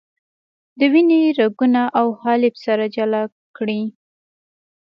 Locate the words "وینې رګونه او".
0.93-2.07